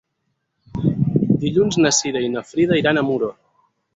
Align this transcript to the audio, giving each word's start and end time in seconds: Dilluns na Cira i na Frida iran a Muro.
Dilluns 1.43 1.77
na 1.85 1.93
Cira 1.97 2.25
i 2.27 2.33
na 2.37 2.45
Frida 2.53 2.81
iran 2.83 3.03
a 3.03 3.07
Muro. 3.13 3.33